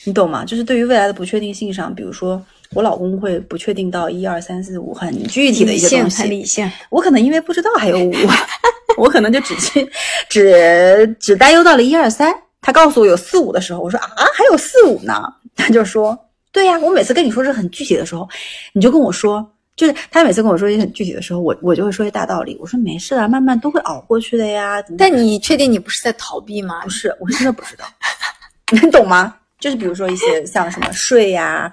[0.05, 0.45] 你懂吗？
[0.45, 2.41] 就是对于未来的不确定性上，比如说
[2.73, 8.13] 我老公会不确定到一二三四五很具体的一些东西，理性，我可能因为不知道还有五，
[8.97, 9.89] 我可能就只去
[10.29, 12.33] 只只担忧到了一二三。
[12.61, 15.21] 他告诉我有四五的时候，我说啊还有四五呢，
[15.55, 16.17] 他就说
[16.51, 18.27] 对呀、我每次跟你说是很具体的时候，
[18.73, 19.47] 你就跟我说。
[19.75, 22.57] 就是他每次跟我说一些很具体的时候，我我就会说一些大道理。
[22.59, 24.83] 我说没事啊，慢慢都会熬过去的呀。
[24.97, 26.89] 但你确定你不是在逃避吗不？
[26.89, 27.85] 是，我真的不知道，
[28.73, 29.35] 你懂吗？
[29.59, 31.71] 就是比如说一些像什么税呀、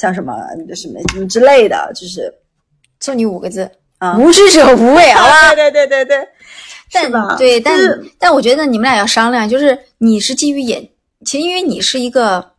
[0.00, 0.34] 像什么
[0.74, 2.32] 什么什么之类的，就是
[3.00, 5.52] 送你五个字：啊，无知者无畏啊！
[5.54, 6.28] 对对对对对，
[6.90, 7.36] 但是？
[7.36, 10.88] 对，但就是但我觉得你们俩要商量，就是你是基于眼，
[11.26, 12.52] 其实因为你是一个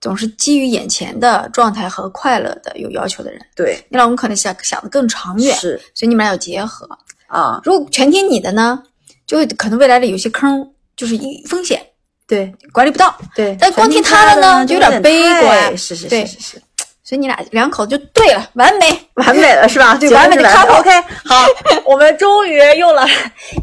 [0.00, 3.78] 总是基于眼前的状态和快乐的有要求的人，对。
[3.90, 5.78] 你老公可能想想的更长远，是。
[5.94, 6.88] 所以你们俩要结合。
[7.26, 8.82] 啊，如果全听你的呢，
[9.26, 11.78] 就会可能未来的有些坑就是一风险
[12.26, 12.50] 对。
[12.72, 13.54] 管理不到，对。
[13.60, 15.76] 但光听他的呢就有点悲观。
[15.76, 16.24] 是是对。
[16.24, 16.62] 是是是，
[17.08, 18.86] 所以你俩两口子就对了，完美。
[19.14, 19.94] 完美了是吧？
[19.94, 20.90] 对 完美的 couple OK，
[21.24, 21.46] 好，
[21.86, 23.06] 我们终于用了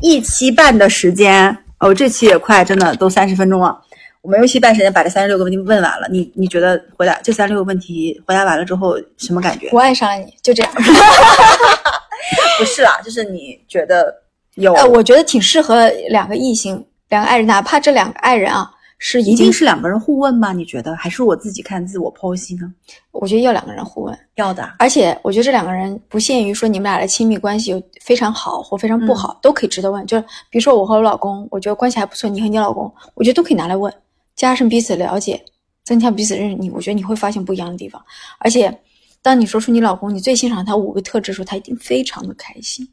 [0.01, 3.79] 一期半的时间，哦，这期也快，真的都三十分钟了。
[4.23, 9.69] 我们用一期半时间把这三十六个问题问完了，你你觉得回答这三十六个问题回答完了之后什么感觉？
[9.71, 10.71] 我爱上了你，就这样。
[12.58, 14.12] 不是啦，就是你觉得
[14.55, 18.71] 有呃，我觉得挺适合两个异性，两个爱人，哪怕这两个爱人啊
[19.08, 20.52] 是一定是两个人互问吗？
[20.52, 22.74] 你觉得还是我自己看自我剖析呢？
[23.12, 30.04] 我觉得要两个人互问，要的，而且我觉得这两个人不限于说你们俩的亲密关系有非常好或非常不好，都可以值得问。
[30.08, 33.94] 就是比如说我和我老公，我觉得关系还不错，你和你老公，我觉得都可以拿来问，
[34.36, 35.39] 加深彼此了解，
[35.84, 36.56] 增强彼此认识。
[36.56, 38.04] 你我觉得你会发现不一样的地方。
[38.39, 38.76] 而且，
[39.22, 42.89] 当你说出你老公你最欣赏他五个特质的时候，他一定非常的开心。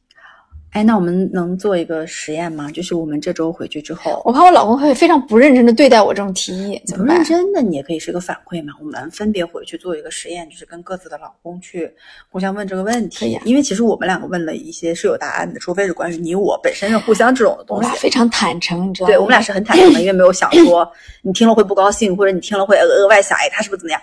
[0.72, 2.70] 哎，那我们能做一个实验吗？
[2.70, 7.18] 就是我们这周回去之后，我怕我老公会非常不认真的对待我这种提议，怎不么办？
[7.18, 8.72] 认真的，你也可以是个反馈嘛。
[8.80, 11.92] 我们分别回去做一个实验，就是跟各自的老公去
[12.30, 13.38] 互相问这个问题。
[13.44, 18.00] 因为其实我们两个问了一些是有答案的，除非是关于你我本身是互相这种的东西我们俩。
[18.00, 19.12] 非常坦诚，你知道吗？
[19.12, 24.00] 对我们俩是很坦诚的，因为没有想说你听了会不高兴，或者你听了会额额外想，哎，他是不是怎么样？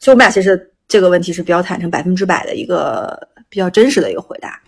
[0.00, 3.16] 所以我们俩其实这个问题是比较坦诚，百分之百的一个
[3.48, 4.60] 比较真实的一个回答。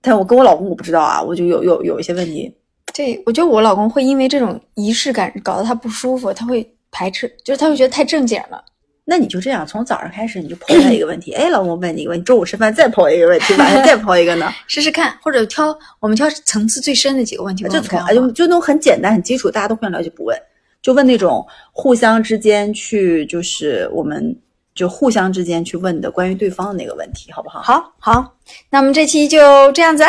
[0.00, 2.54] 但我跟我老公我不知道啊，我就有有有一些问题。
[2.94, 8.62] 对，我觉得我老公会因为这种仪式感搞得他不舒服，他会排斥，就是他会觉得太正经了。
[9.04, 14.52] 那你就这样，从早上开始你就抛他一个问题，哎，老公问你一个问题，中午吃饭再抛一个问题，晚上再抛一个呢？
[14.68, 20.38] 试试看，或者挑我们挑层次最深的几个问题问就从就就那种很简单、很基础，大家都互相了解，不问，
[20.82, 24.36] 就问那种互相之间去，就是我们
[24.78, 27.60] 就互相之间去问的关于对方的那个问题，好不好？
[27.60, 28.36] 好好，
[28.70, 30.08] 那我们这期就这样子啊。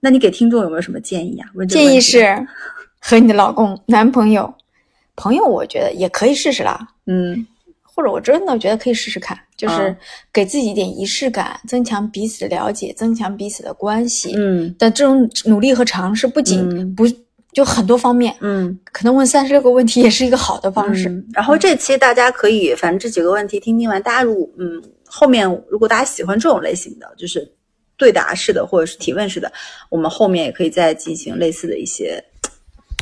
[0.00, 1.46] 那你给听众有没有什么建议啊？
[1.54, 2.44] 问问建议是
[3.00, 4.52] 和你的老公、男朋友、
[5.14, 6.88] 朋友，我觉得也可以试试啦。
[7.06, 7.46] 嗯
[7.82, 9.96] 或者我真的觉得可以试试看，就是嗯
[10.32, 14.32] 给自己一点仪式感，增强彼此的了解，增强彼此的关系。
[14.36, 17.04] 嗯但这种努力和尝试，不仅嗯不
[17.52, 21.08] 就很多方面，嗯可能问三十六个问题也是一个好的方式。
[21.08, 27.50] 嗯然后这期大家可以，反正这几个问题听听完，大家如果嗯后面如果大家喜欢这种类型的，就是
[27.96, 29.52] 对答式的或者是提问式的，
[29.88, 32.22] 我们后面也可以再进行类似的一些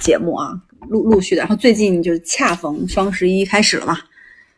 [0.03, 0.59] 节目啊，
[0.89, 1.43] 陆陆续的。
[1.43, 3.99] 然后最近就是恰逢双十一开始了嘛，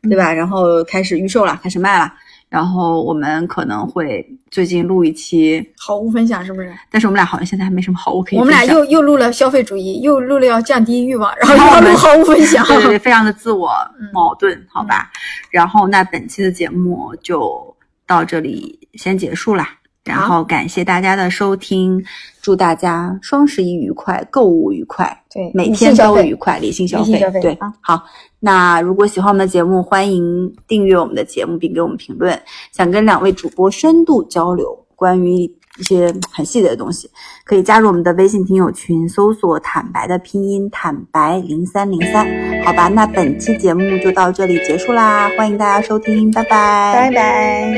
[0.03, 0.33] 对吧？
[0.33, 2.13] 然后开始预售了，开始卖了。
[2.51, 6.75] 然后我们可能会最近录一期，好物分享是不是？
[6.91, 12.67] 但是我们俩好像现在还没什么好物可以我们俩又又录了消费主义，又录了要降低欲望，然后又录好物分享。
[12.67, 15.11] 对对对，非常的自我嗯矛盾，好吧。
[15.51, 19.69] 然后那本期的节目就到这里先结束啦。
[20.11, 22.03] 然后感谢大家的收听，
[22.43, 28.03] 祝大家双十一愉快，购物愉快，对每天都愉快，理性消费对啊，好。
[28.43, 32.41] 那如果喜欢我们的节目，欢迎订阅我们的节目，并给我们评论。
[32.73, 35.43] 想跟两位主播深度交流关于
[35.79, 37.11] 一些很细节的东西，
[37.45, 42.27] 可以加入我们的微信听友群，搜索“坦白”的拼音“坦白零三零三”。
[42.65, 47.75] 好吧，那本期节目就到这里结束啦，欢迎大家收听，拜拜，拜拜。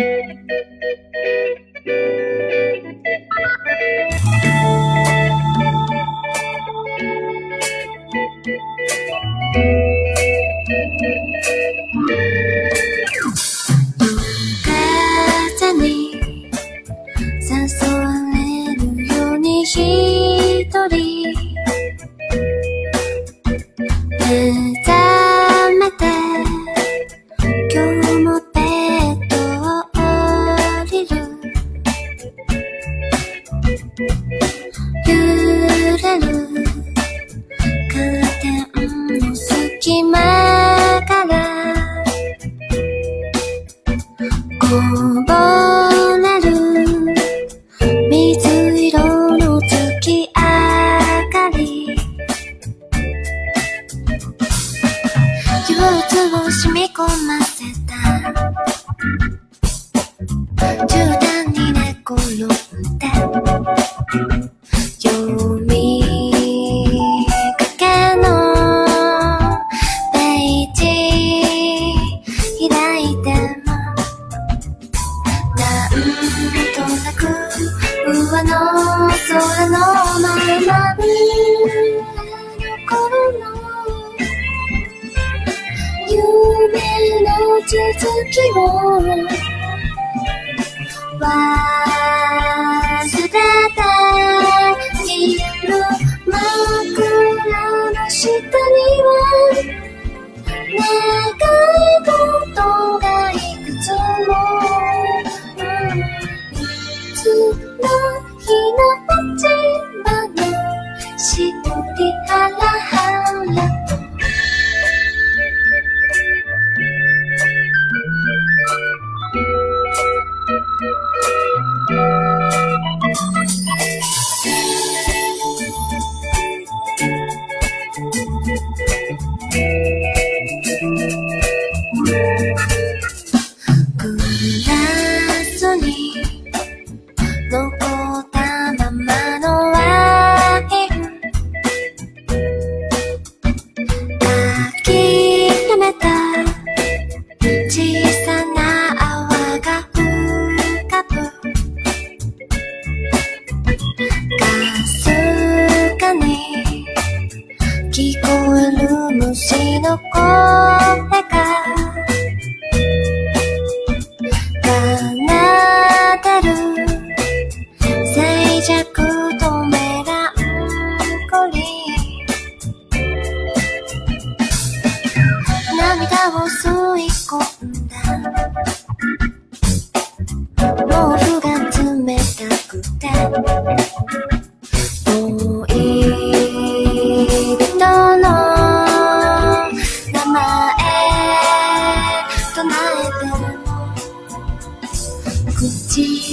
[1.84, 1.88] 一
[20.88, 21.34] 人。
[24.28, 25.11] 目指
[35.06, 35.12] 揺
[35.98, 36.26] れる。
[37.90, 38.44] カーテ
[38.80, 40.18] ンの隙間
[41.06, 41.42] から。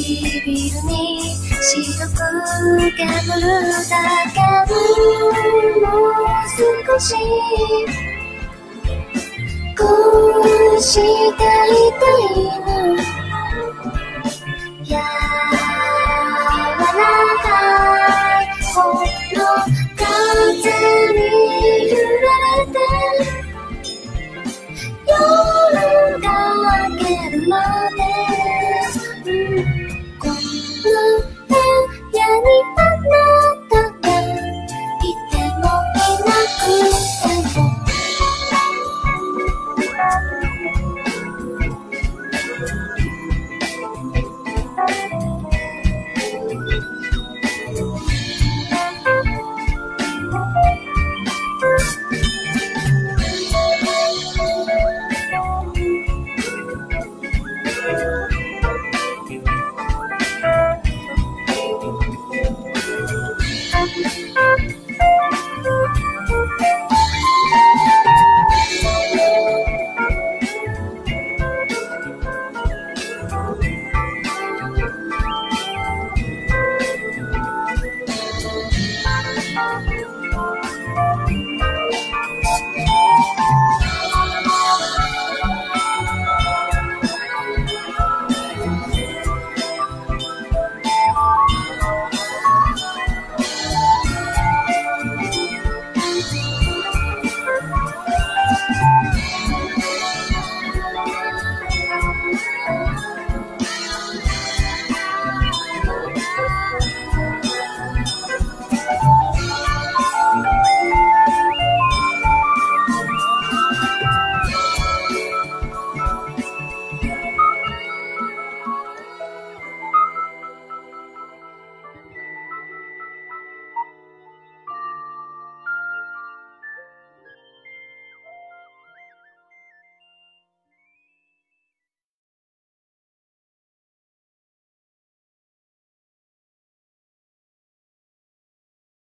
[0.02, 2.16] ビルに白く
[2.96, 3.52] 煙る
[3.90, 3.94] だ
[4.34, 4.40] け
[5.82, 6.24] もう
[6.56, 7.06] 少し
[9.78, 9.84] こ
[10.78, 11.04] うしてい
[11.36, 12.32] たい
[12.62, 12.96] の
[14.86, 15.00] 柔ら
[17.44, 17.48] か
[18.42, 19.40] いほの
[19.98, 20.04] 風
[21.14, 21.20] に
[21.90, 22.76] 揺られて
[25.08, 25.12] 夜
[26.22, 26.26] が
[26.88, 27.54] 明けるま
[27.98, 28.09] で